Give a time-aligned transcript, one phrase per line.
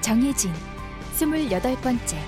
[0.00, 0.50] 정혜진
[1.12, 2.18] 스물여덟 번째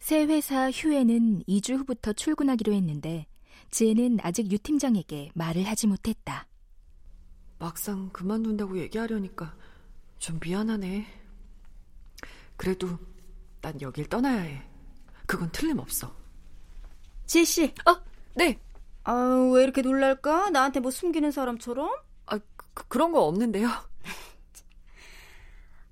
[0.00, 3.26] 새 회사 휴에는 2주 후부터 출근하기로 했는데
[3.70, 6.46] 지혜는 아직 유 팀장에게 말을 하지 못했다.
[7.58, 9.56] 막상 그만둔다고 얘기하려니까
[10.18, 11.21] 좀 미안하네.
[12.56, 12.98] 그래도
[13.60, 14.62] 난 여길 떠나야 해.
[15.26, 16.14] 그건 틀림없어.
[17.26, 17.74] 지혜 씨.
[17.86, 17.96] 어,
[18.34, 18.60] 네.
[19.04, 20.50] 아, 왜 이렇게 놀랄까?
[20.50, 21.90] 나한테 뭐 숨기는 사람처럼?
[22.26, 22.38] 아,
[22.74, 23.68] 그, 그런 거 없는데요.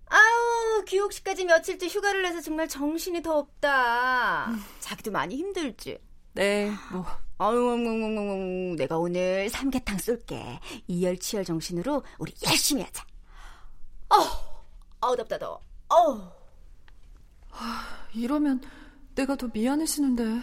[0.06, 4.53] 아우, 귀옥 씨까지 며칠째 휴가를 내서 정말 정신이 더 없다.
[4.81, 5.98] 자기도 많이 힘들지?
[6.33, 7.06] 네, 뭐.
[7.38, 10.61] 아유, 내가 오늘 삼계탕 쏠게.
[10.88, 13.05] 이열치열 정신으로 우리 열심히 하자.
[14.11, 14.27] 어우,
[15.00, 15.61] 아우, 덥다, 더워.
[15.88, 16.39] 어우.
[17.61, 18.61] 아, 이러면
[19.14, 20.41] 내가 더 미안해지는데.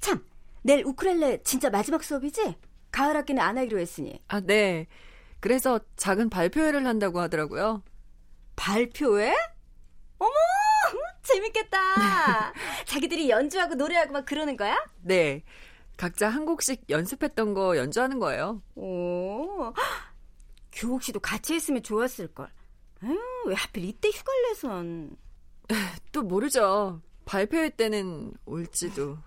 [0.00, 0.24] 참,
[0.62, 2.56] 내일 우크렐레 진짜 마지막 수업이지?
[2.90, 4.20] 가을 학기는 안 하기로 했으니.
[4.26, 4.86] 아, 네.
[5.40, 7.82] 그래서 작은 발표회를 한다고 하더라고요.
[8.56, 9.34] 발표회?
[10.18, 10.32] 어머,
[11.22, 11.78] 재밌겠다.
[12.86, 14.76] 자기들이 연주하고 노래하고 막 그러는 거야?
[15.02, 15.44] 네.
[15.98, 18.62] 각자 한 곡씩 연습했던 거 연주하는 거예요.
[18.76, 19.72] 오,
[20.72, 22.48] 교옥 씨도 같이 했으면 좋았을 걸.
[23.04, 25.16] 에휴, 왜 하필 이때 휴가를 내선.
[26.12, 27.00] 또 모르죠.
[27.24, 29.18] 발표회 때는 올지도.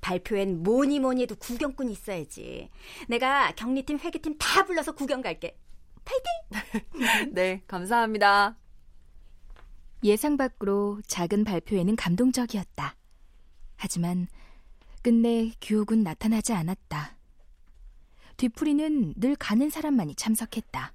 [0.00, 2.70] 발표엔 뭐니 뭐니 해도 구경꾼이 있어야지.
[3.08, 5.56] 내가 격리팀, 회계팀 다 불러서 구경 갈게.
[6.04, 7.32] 파이팅!
[7.32, 8.56] 네, 감사합니다.
[10.02, 12.96] 예상 밖으로 작은 발표회는 감동적이었다.
[13.76, 14.26] 하지만
[15.02, 17.16] 끝내 규옥은 나타나지 않았다.
[18.36, 20.92] 뒤풀이는 늘 가는 사람만이 참석했다.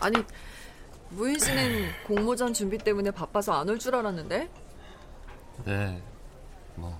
[0.00, 0.16] 아니,
[1.10, 4.48] 무인 씨는 공모전 준비 때문에 바빠서 안 올 줄 알았는데?
[5.64, 6.02] 네,
[6.76, 6.98] 뭐.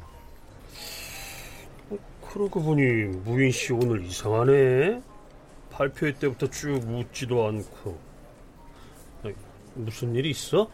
[1.90, 1.98] 어,
[2.32, 2.82] 그러고 보니
[3.24, 5.02] 무인 씨 오늘 이상하네.
[5.70, 7.98] 발표회 때부터 쭉 웃지도 않고.
[9.24, 9.34] 아니,
[9.74, 10.68] 무슨 일이 있어?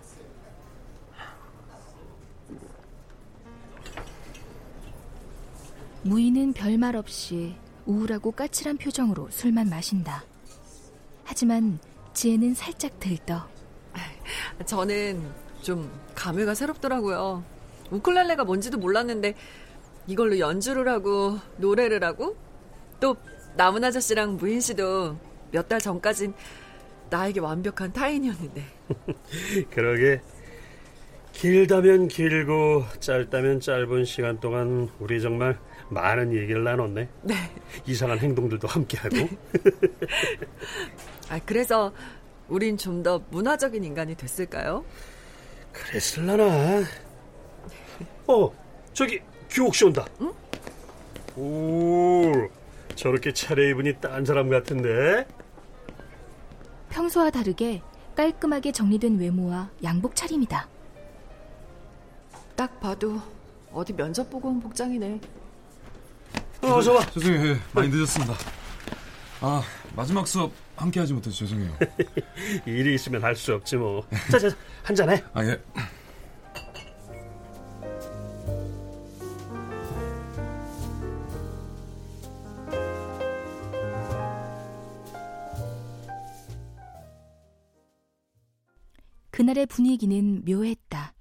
[6.02, 7.54] 무인은 별말 없이
[7.84, 10.24] 우울하고 까칠한 표정으로 술만 마신다.
[11.24, 11.78] 하지만
[12.16, 13.46] 지혜는 살짝 들떠.
[14.64, 15.22] 저는
[15.60, 17.44] 좀 감회가 새롭더라고요.
[17.90, 19.34] 우클렐레가 뭔지도 몰랐는데
[20.06, 22.34] 이걸로 연주를 하고 노래를 하고
[23.00, 23.16] 또
[23.56, 25.18] 남은 아저씨랑 무인 씨도
[25.52, 26.32] 몇 달 전까진
[27.10, 28.64] 나에게 완벽한 타인이었는데.
[29.70, 30.22] 그러게
[31.32, 35.58] 길다면 길고 짧다면 짧은 시간 동안 우리 정말
[35.90, 37.08] 많은 얘기를 나눴네.
[37.24, 37.34] 네.
[37.86, 39.16] 이상한 행동들도 함께하고.
[41.28, 41.92] 아, 그래서
[42.48, 44.84] 우린 좀 더 문화적인 인간이 됐을까요?
[45.72, 46.84] 그랬을라나.
[48.28, 48.52] 어,
[48.92, 49.20] 저기
[49.50, 50.04] 규옥 씨 온다.
[50.20, 50.32] 응?
[51.36, 52.32] 오,
[52.94, 55.26] 저렇게 차려입으니 딴 사람 같은데.
[56.90, 57.82] 평소와 다르게
[58.16, 60.66] 깔끔하게 정리된 외모와 양복 차림이다.
[62.56, 63.20] 딱 봐도
[63.72, 65.20] 어디 면접 보고 온 복장이네.
[66.62, 67.04] 어, 어서 와.
[67.10, 67.50] 죄송해요.
[67.52, 68.34] 예, 많이 늦었습니다.
[69.42, 69.62] 아,
[69.94, 71.76] 마지막 수업 함께 하지 못해서 죄송해요.
[72.66, 74.06] 일이 있으면 할 수 없지 뭐.
[74.30, 74.48] 자, 자,
[74.82, 75.22] 한 잔 해.
[75.32, 75.58] 아, 예.
[89.30, 91.14] 그날의 분위기는 묘했다.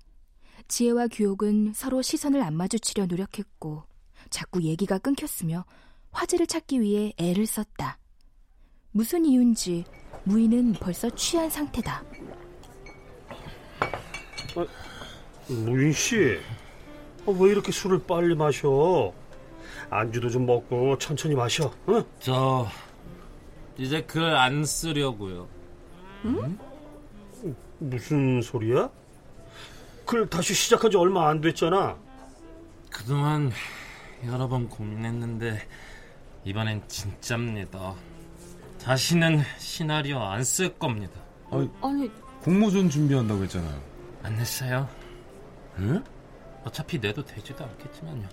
[0.67, 3.83] 지혜와 규옥은 서로 시선을 안 마주치려 노력했고
[4.29, 5.65] 자꾸 얘기가 끊겼으며
[6.11, 7.99] 화제를 찾기 위해 애를 썼다.
[8.95, 9.83] 무슨 이유인지
[10.23, 12.01] 무인은 벌써 취한 상태다.
[14.55, 14.65] 어,
[15.49, 16.39] 무인 씨,
[17.25, 19.11] 어, 왜 이렇게 술을 빨리 마셔?
[19.89, 21.69] 안주도 좀 먹고 천천히 마셔.
[21.89, 22.05] 응?
[22.21, 22.69] 저
[23.77, 25.45] 이제 글 안 쓰려고요.
[26.23, 26.57] 응?
[27.79, 28.89] 무슨 소리야?
[30.05, 31.97] 글 다시 시작한 지 얼마 안 됐잖아.
[32.89, 33.51] 그동안
[34.25, 35.67] 여러 번 고민했는데
[36.45, 37.93] 이번엔 진짜입니다.
[38.85, 41.19] 다시는 시나리오 안 쓸 겁니다.
[41.49, 42.11] 아니, 아니,
[42.43, 43.81] 공모전 준비한다고 했잖아요.
[44.21, 44.87] 안 냈어요.
[45.79, 46.03] 응?
[46.63, 48.27] 어차피 내도 되지도 않겠지만요.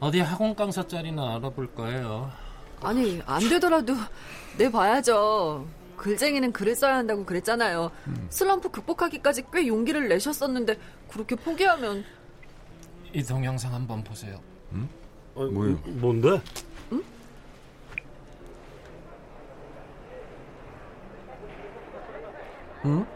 [0.00, 2.30] 어디 학원 강사 자리나 알아볼 거예요.
[2.80, 3.94] 아니, 안 되더라도
[4.56, 5.66] 내 봐야죠.
[5.98, 7.90] 글쟁이는 글을 써야 한다고 그랬잖아요.
[8.30, 10.78] 슬럼프 극복하기까지 꽤 용기를 내셨었는데
[11.10, 12.04] 그렇게 포기하면
[13.12, 14.40] 이 동영상 한번 보세요.
[15.34, 15.76] 어, 뭐예요?
[15.86, 16.40] 뭔데?
[22.84, 23.06] 응?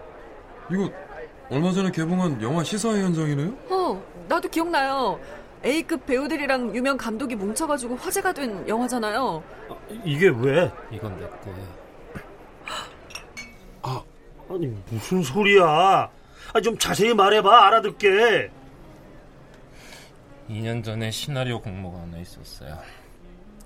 [0.71, 0.91] 이거
[1.51, 3.55] 얼마 전에 개봉한 영화 시사회 현장이네요?
[3.71, 5.19] 어, 나도 기억나요.
[5.65, 9.43] A급 배우들이랑 유명 감독이 뭉쳐가지고 화제가 된 영화잖아요.
[10.05, 10.71] 이게 왜?
[10.91, 11.87] 이건 내 거예요.
[14.49, 15.65] 아니 무슨 소리야?
[15.65, 18.51] 아, 좀 자세히 말해봐 알아듣게.
[20.49, 22.79] 2년 전에 시나리오 공모가 하나 있었어요.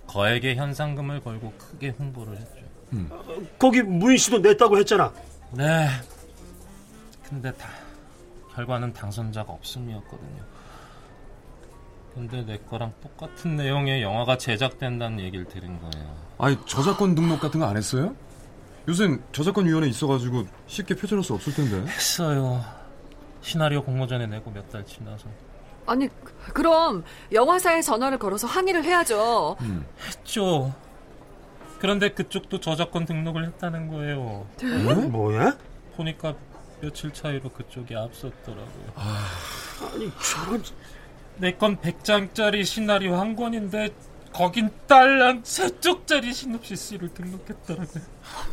[0.06, 2.60] 거액의 현상금을 걸고 크게 홍보를 했죠.
[3.58, 5.12] 거기 무인 씨도 냈다고 했잖아.
[5.52, 5.88] 네.
[7.28, 7.68] 근데 다
[8.54, 10.42] 결과는 당선자가 없음이었거든요.
[12.14, 16.16] 근데 내 거랑 똑같은 내용의 영화가 제작된다는 얘기를 들은 거예요.
[16.38, 18.14] 아니 저작권 등록 같은 거 안 했어요?
[18.88, 21.76] 요샌 저작권 위원회 있어가지고 쉽게 표절할 수 없을 텐데.
[21.90, 22.64] 했어요.
[23.42, 25.26] 시나리오 공모전에 내고 몇 달 지나서
[25.86, 29.56] 아니, 그- 그럼 영화사에 전화를 걸어서 항의를 해야죠.
[30.06, 30.72] 했죠.
[31.80, 34.46] 그런데 그쪽도 저작권 등록을 했다는 거예요.
[35.10, 35.56] 뭐야?
[35.96, 36.34] 보니까
[36.80, 38.92] 며칠 차이로 그쪽이 앞섰더라고요.
[38.96, 40.62] 아니 저런
[41.38, 43.90] 내건 100장짜리 시나리오 한 권인데
[44.32, 48.04] 거긴 딸랑 세 쪽짜리 시놉시스를 등록했더라고요.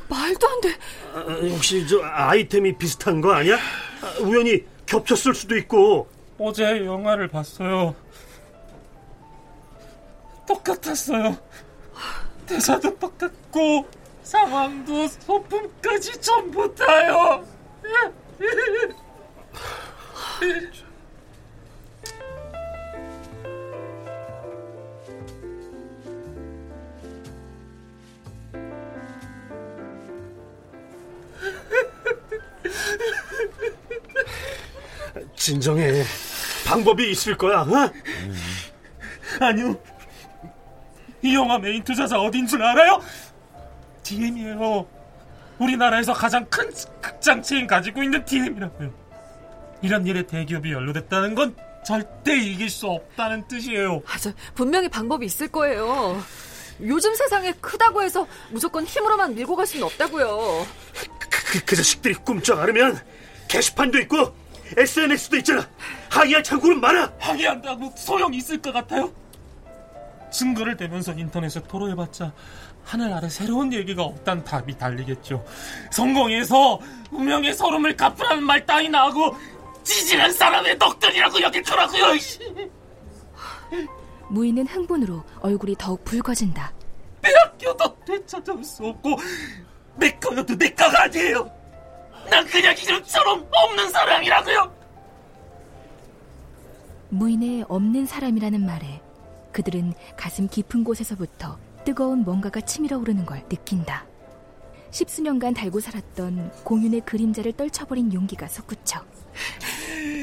[0.10, 0.70] 말도 안 돼.
[1.14, 1.20] 아,
[1.54, 3.58] 혹시 저 아이템이 비슷한 거 아니야?
[3.58, 6.10] 아, 우연히 겹쳤을 수도 있고.
[6.40, 7.94] 어제 영화를 봤어요.
[10.48, 11.38] 똑같았어요.
[12.48, 13.86] 대사도 똑같고
[14.24, 17.46] 상황도 소품까지 전부 다요.
[35.36, 36.04] 진정해.
[36.66, 37.62] 방법이 있을 거야.
[37.62, 37.92] 어?
[39.40, 39.80] 아니요.
[41.22, 43.02] 이 영화 메인 투자자 어딘 줄 알아요?
[44.04, 44.86] DM이에요.
[45.60, 46.72] 우리나라에서 가장 큰
[47.02, 48.94] 극장 체인 가지고 있는 DM이라고요.
[49.82, 51.56] 이런 일에 대기업이 연루됐다는 건
[51.86, 54.02] 절대 이길 수 없다는 뜻이에요.
[54.08, 56.22] 아, 저 분명히 방법이 있을 거예요.
[56.82, 60.68] 요즘 세상에 크다고 해서 무조건 힘으로만 밀고 갈 수는 없다고요.
[61.30, 63.00] 그, 그 자식들이 꿈쩍 않으면
[63.48, 64.36] 게시판도 있고
[64.76, 65.68] SNS도 있잖아.
[66.10, 67.14] 항의할 창구는 많아.
[67.20, 69.12] 항의한다고 소용 있을 것 같아요?
[70.38, 72.32] 증거를 대면서 인터넷에 토로해봤자
[72.84, 75.44] 하늘 아래 새로운 얘기가 없단 답이 달리겠죠.
[75.92, 76.80] 성공해서
[77.12, 79.36] 운명의 서름을 갚으라는 말 따위 나 하고
[79.84, 82.06] 찌질한 사람의 넋들이라고 여기더라고요.
[84.30, 86.72] 무인은 흥분으로 얼굴이 더욱 붉어진다.
[87.22, 89.18] 빼앗겨도 되찾아올 수 없고
[89.96, 91.50] 내 거여도 내 거가 아니에요.
[92.30, 94.78] 난 그냥 이름처럼 없는 사람이라고요.
[97.10, 99.02] 무인의 없는 사람이라는 말에
[99.58, 104.06] 그들은 가슴 깊은 곳에서부터 뜨거운 뭔가가 치밀어 오르는 걸 느낀다.
[104.92, 109.04] 십수년간 달고 살았던 공윤의 그림자를 떨쳐버린 용기가 솟구쳐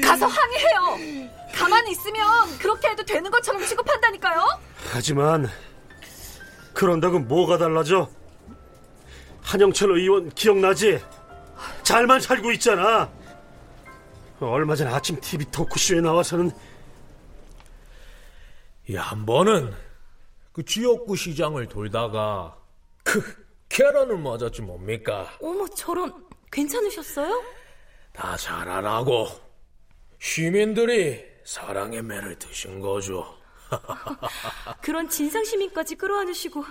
[0.01, 1.33] 가서 항의해요.
[1.53, 2.23] 가만히 있으면
[2.59, 4.41] 그렇게 해도 되는 것처럼 취급한다니까요.
[4.93, 5.49] 하지만
[6.73, 8.09] 그런다고 뭐가 달라져?
[9.41, 11.01] 한영철 의원 기억나지?
[11.83, 13.09] 잘만 살고 있잖아.
[14.39, 16.51] 얼마 전 아침 TV 토크쇼에 나와서는
[18.87, 19.73] 이한 번은
[20.51, 22.57] 그 지역구 시장을 돌다가
[23.03, 23.21] 그
[23.69, 25.37] 계란을 맞았지 뭡니까?
[25.41, 27.43] 어머 저런 괜찮으셨어요?
[28.13, 29.27] 다 잘하라고
[30.19, 33.35] 시민들이 사랑의 매를 드신 거죠.
[34.81, 36.63] 그런 진상 시민까지 끌어안으시고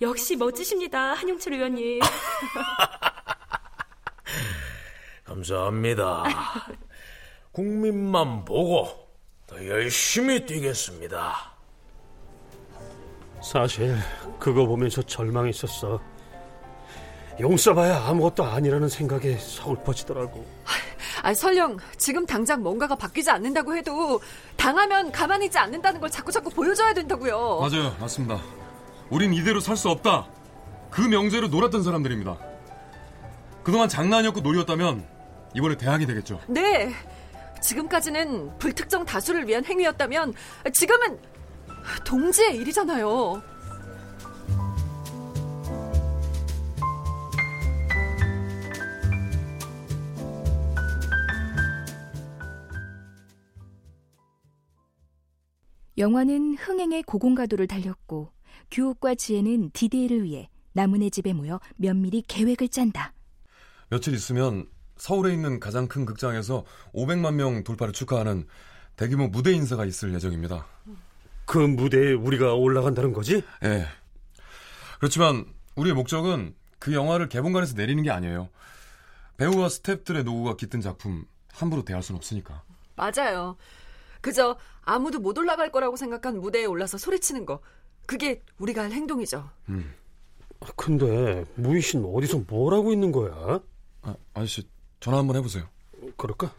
[0.00, 2.00] 역시 멋지십니다 한용철 의원님.
[5.24, 6.24] 감사합니다.
[7.52, 9.08] 국민만 보고
[9.46, 11.57] 더 열심히 뛰겠습니다.
[13.42, 13.96] 사실
[14.38, 16.00] 그거 보면서 절망했었어.
[17.40, 20.44] 용서봐야 아무것도 아니라는 생각에 서글퍼지더라고.
[21.22, 24.20] 아, 설령 지금 당장 뭔가가 바뀌지 않는다고 해도
[24.56, 27.60] 당하면 가만히 있지 않는다는 걸 자꾸 자꾸 보여줘야 된다고요.
[27.60, 28.40] 맞아요, 맞습니다.
[29.10, 30.26] 우린 이대로 살 수 없다.
[30.90, 32.36] 그 명제로 놀았던 사람들입니다.
[33.62, 35.06] 그동안 장난이었고 놀이였다면
[35.54, 36.40] 이번에 대학이 되겠죠.
[36.48, 36.92] 네.
[37.60, 40.34] 지금까지는 불특정 다수를 위한 행위였다면
[40.72, 41.18] 지금은
[42.04, 43.42] 동지의 일이잖아요.
[55.98, 58.30] 영화는 흥행의 고공가도를 달렸고
[58.70, 63.12] 규옥과 지혜는 디데이를 위해 남은의 집에 모여 면밀히 계획을 짠다.
[63.90, 64.66] 며칠 있으면
[64.96, 66.64] 서울에 있는 가장 큰 극장에서
[66.94, 68.46] 500만 명 돌파를 축하하는
[68.96, 70.66] 대규모 무대 인사가 있을 예정입니다.
[70.86, 71.07] 음.
[71.48, 73.42] 그 무대에 우리가 올라간다는 거지?
[73.64, 73.86] 예.
[74.98, 78.50] 그렇지만 우리의 목적은 그 영화를 개봉관에서 내리는 게 아니에요.
[79.38, 82.62] 배우와 스탭들의 노고가 깃든 작품 함부로 대할 순 없으니까.
[82.96, 83.56] 맞아요.
[84.20, 87.60] 그저 아무도 못 올라갈 거라고 생각한 무대에 올라서 소리치는 거.
[88.06, 89.48] 그게 우리가 할 행동이죠.
[89.70, 89.94] 음.
[90.76, 91.46] 근데
[91.80, 93.60] 씨는 어디서 뭘 하고 있는 거야?
[94.02, 94.68] 아, 아저씨
[95.00, 95.66] 전화 한번 해보세요.
[96.18, 96.52] 그럴까?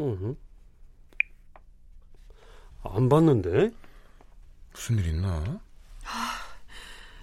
[0.00, 0.36] 응.
[2.82, 3.70] 안 봤는데?
[4.72, 5.60] 무슨 일 있나?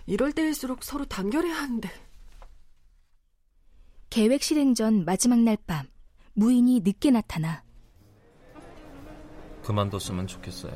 [0.08, 1.90] 이럴 때일수록 서로 단결해야 하는데.
[4.10, 5.88] 계획 실행 전 마지막 날 밤,
[6.34, 7.64] 무인이 늦게 나타나.
[9.64, 10.74] 그만뒀으면 좋겠어요.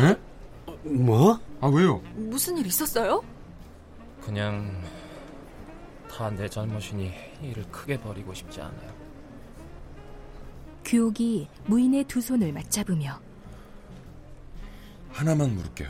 [0.00, 0.16] 에?
[0.88, 1.40] 뭐?
[1.60, 1.98] 아 왜요?
[2.14, 3.24] 무슨 일 있었어요?
[4.20, 4.82] 그냥
[6.10, 9.07] 다 내 잘못이니 일을 크게 벌이고 싶지 않아요.
[10.88, 13.20] 규옥이 무인의 두 손을 맞잡으며
[15.12, 15.88] 하나만 물을게요.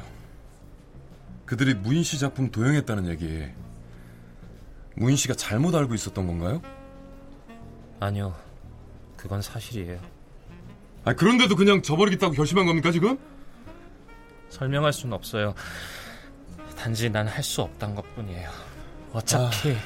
[1.47, 3.47] 그들이 무인 씨 작품 도용했다는 얘기
[4.97, 6.61] 무인 씨가 잘못 알고 있었던 건가요?
[8.01, 8.35] 아니요,
[9.17, 10.01] 그건 사실이에요.
[11.05, 13.17] 아 그런데도 그냥 저버리겠다고 결심한 겁니까 지금?
[14.51, 15.55] 설명할 수는 없어요.
[16.77, 18.51] 단지 난 할 수 없단 것 뿐이에요.
[19.13, 19.77] 어차피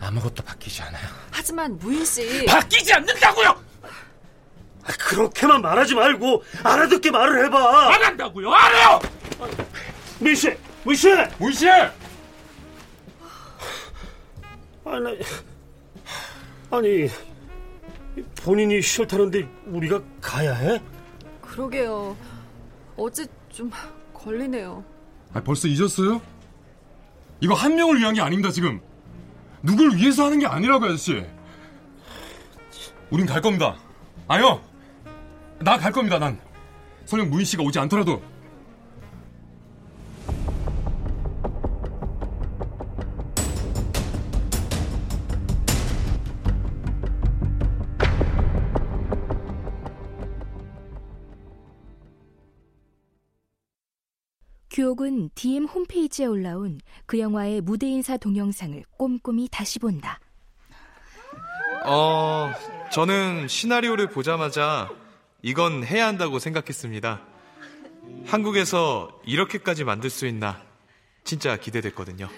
[0.00, 0.10] 아...
[0.10, 1.06] 무것도 바뀌지 않아요.
[1.30, 3.71] 하지만 무인 씨 바뀌지 않는다고요.
[4.84, 7.94] 아, 그렇게만 말하지 말고 알아듣게 말을 해봐.
[7.94, 8.52] 안 한다고요.
[8.52, 9.00] 알아요.
[10.18, 11.08] 무인 씨, 무인 씨.
[11.38, 11.68] 무인 씨!
[14.84, 15.18] 아니,
[16.70, 17.08] 아니
[18.42, 20.82] 본인이 싫다는데 우리가 가야 해?
[21.40, 22.16] 그러게요.
[22.96, 23.70] 어제 좀
[24.12, 24.84] 걸리네요.
[25.32, 26.20] 아 벌써 잊었어요?
[27.40, 28.80] 이거 한 명을 위한 게 아닙니다 지금.
[29.62, 31.24] 누굴 위해서 하는 게 아니라고 아저씨.
[33.10, 33.76] 우린 갈 겁니다.
[34.28, 34.60] 아요.
[35.62, 36.38] 나 갈 겁니다 난.
[37.04, 38.22] 설령 무인 씨가 오지 않더라도.
[54.70, 60.18] 규옥은 DM 홈페이지에 올라온 그 영화의 무대 인사 동영상을 꼼꼼히 다시 본다.
[61.84, 62.50] 어,
[62.90, 64.88] 저는 시나리오를 보자마자
[65.42, 67.20] 이건 해야 한다고 생각했습니다.
[68.26, 70.62] 한국에서 이렇게까지 만들 수 있나
[71.24, 72.28] 진짜 기대됐거든요.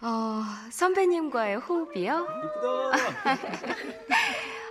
[0.00, 2.28] 어, 선배님과의 호흡이요?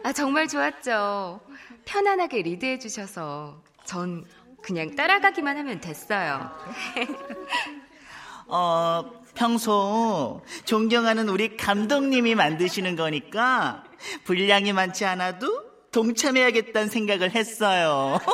[0.04, 1.42] 아, 정말 좋았죠.
[1.84, 4.24] 편안하게 리드해 주셔서 전
[4.62, 6.50] 그냥 따라가기만 하면 됐어요.
[8.48, 13.84] 어, 평소 존경하는 우리 감독님이 만드시는 거니까
[14.26, 18.20] 분량이 많지 않아도 동참해야겠다는 생각을 했어요.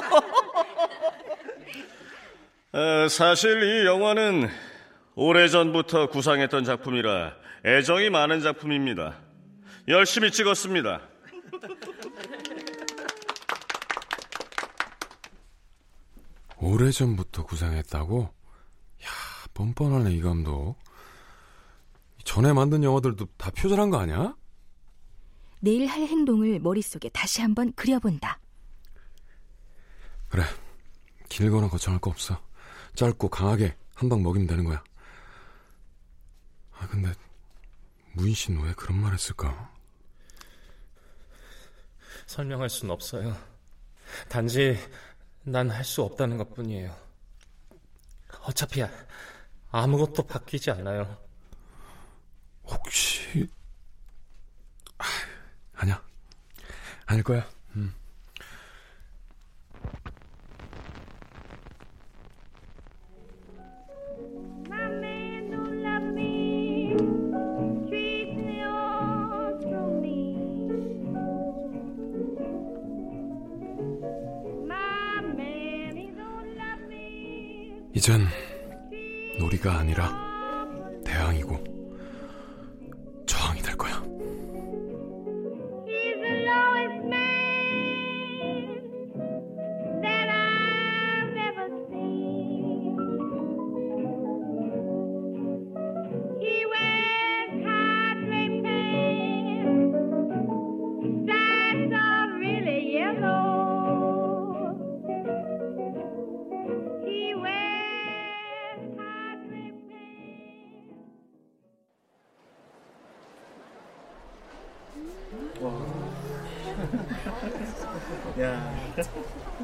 [2.74, 4.50] 어, 사실 이 영화는
[5.15, 9.20] 오래전부터 구상했던 작품이라 애정이 많은 작품입니다.
[9.88, 11.01] 열심히 찍었습니다.
[16.58, 18.24] 오래전부터 구상했다고?
[19.03, 19.08] 야,
[19.53, 20.77] 뻔뻔하네 이 감독.
[22.24, 24.34] 전에 만든 영화들도 다 표절한 거 아니야?
[25.63, 28.38] 내일 할 행동을 머릿속에 다시 한번 그려본다.
[30.27, 30.43] 그래.
[31.29, 32.38] 길거나 거창할 거 없어.
[32.96, 34.84] 짧고 강하게 한 방 먹이면 되는 거야.
[36.74, 37.13] 아, 근데
[38.12, 39.72] 무인 씨는 왜 그런 말 했을까?
[42.27, 43.34] 설명할 수는 없어요.
[44.27, 44.77] 단지
[45.43, 46.93] 난 할 수 없다는 것 뿐이에요.
[48.41, 48.84] 어차피
[49.72, 51.17] 아무것도 바뀌지 않아요.
[52.65, 53.62] 혹시 아,
[55.75, 56.01] 아니야
[57.06, 57.48] 아닐 거야.
[57.75, 57.94] 음.
[77.96, 78.27] 이젠
[79.39, 80.32] 놀이가 아니라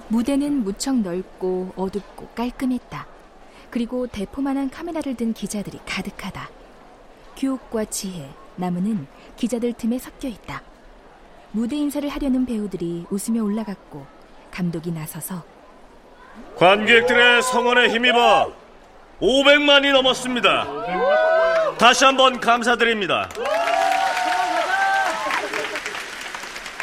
[0.08, 3.08] 무대는 무척 넓고 어둡고 깔끔했다.
[3.70, 6.50] 그리고 대포만한 카메라를 든 기자들이 가득하다.
[7.38, 10.62] 규옥과 지혜, 나무는 기자들 틈에 섞여 있다.
[11.52, 14.06] 무대 인사를 하려는 배우들이 웃으며 올라갔고
[14.52, 15.44] 감독이 나서서
[16.58, 18.54] 관객들의 성원에 힘입어
[19.22, 21.78] 500만이 넘었습니다.
[21.78, 23.30] 다시 한번 감사드립니다.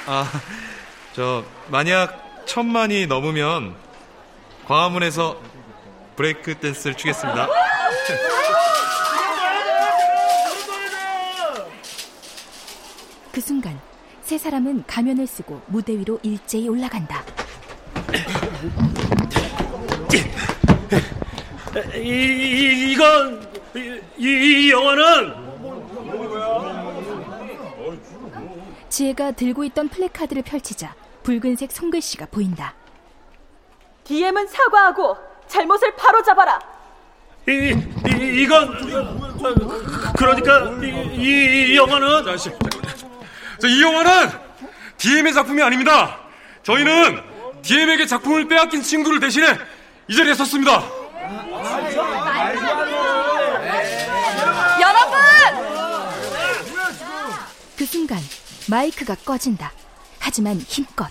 [0.06, 0.24] 아,
[1.14, 3.74] 저 만약 천만이 넘으면
[4.66, 5.40] 광화문에서
[6.14, 7.48] 브레이크 댄스를 추겠습니다.
[13.32, 13.78] 그 순간
[14.22, 17.24] 세 사람은 가면을 쓰고 무대 위로 일제히 올라간다.
[21.96, 25.45] 이, 이 이건 이, 이 영화는
[28.96, 32.74] 지혜가 들고 있던 플래카드를 펼치자 붉은색 손글씨가 보인다.
[34.04, 36.58] DM은 사과하고 잘못을 바로잡아라.
[37.46, 37.76] 이,
[38.08, 38.70] 이 이건
[40.16, 40.70] 그러니까
[41.14, 44.30] 이, 이 영화는 자, 이 영화는
[44.96, 46.18] DM의 작품이 아닙니다.
[46.62, 47.22] 저희는
[47.60, 49.58] DM에게 작품을 빼앗긴 친구를 대신해
[50.08, 50.82] 이 자리에 섰습니다.
[54.80, 55.18] 여러분!
[57.76, 58.18] 그 순간
[58.68, 59.72] 마이크가 꺼진다.
[60.18, 61.08] 하지만 힘껏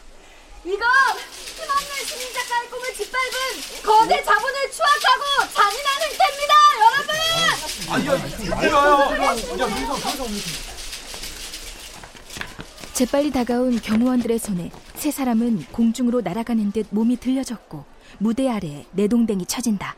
[0.65, 3.31] 이건 힘없는 시민 작가의 꿈을 짓밟은
[3.83, 7.15] 거대 자본을 추악하고 잔인한 행태입니다, 여러분!
[12.93, 17.85] 재빨리 다가온 경호원들의 손에 세 사람은 공중으로 날아가는 듯 몸이 들려졌고
[18.17, 19.95] 무대 아래에 내동댕이 쳐진다.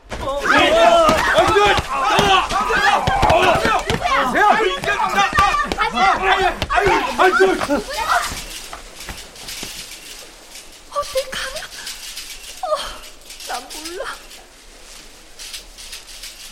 [10.90, 11.64] 어딜 가면?
[12.62, 12.66] 어,
[13.48, 14.04] 난 몰라.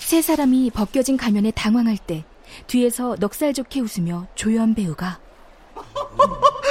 [0.00, 2.24] 세 사람이 벗겨진 가면에 당황할 때
[2.68, 5.18] 뒤에서 넉살 좋게 웃으며 조연 배우가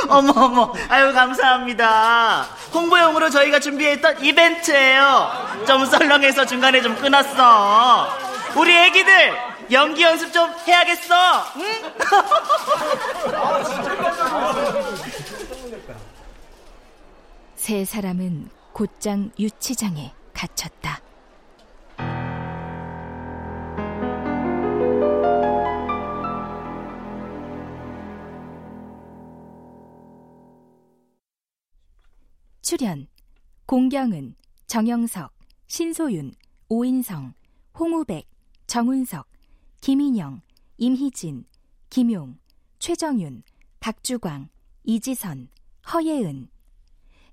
[0.08, 5.32] 어머 어머 아유 감사합니다 홍보용으로 저희가 준비했던 이벤트예요
[5.68, 8.08] 좀 썰렁해서 중간에 좀 끊었어
[8.56, 9.34] 우리 애기들
[9.72, 11.16] 연기 연습 좀 해야겠어
[11.58, 11.64] 응?
[17.56, 21.02] 세 사람은 곧장 유치장에 갇혔다.
[32.62, 33.08] 출연
[33.66, 34.36] 공경은,
[34.68, 35.32] 정영석,
[35.68, 36.34] 신소윤,
[36.70, 37.34] 오인성,
[37.80, 38.28] 홍우백,
[38.68, 39.28] 정운석,
[39.86, 40.42] 김인영,
[40.80, 41.46] 임희진,
[41.92, 42.40] 김용,
[42.80, 43.44] 최정윤,
[43.80, 44.50] 박주광,
[44.84, 45.50] 이지선,
[45.94, 46.50] 허예은.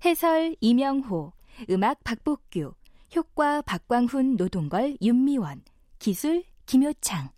[0.05, 1.33] 해설 이명호,
[1.71, 2.75] 음악 박복규,
[3.15, 5.63] 효과 박광훈, 노동걸, 윤미원,
[5.97, 7.31] 기술 김효창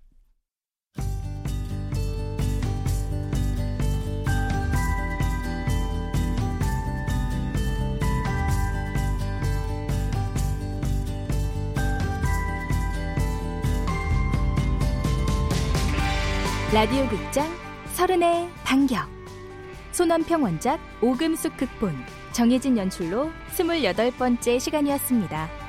[16.76, 17.48] 라디오 극장
[17.94, 19.08] 서른의 반격
[19.94, 21.96] 손원평 원작 오금숙 극본
[22.34, 25.64] 정혜진 연출로 스물여덟 번째 시간이었습니다.